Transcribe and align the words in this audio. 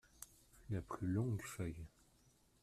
La 0.71 0.81
plus 0.81 1.05
longue 1.05 1.43
feuille. 1.43 1.85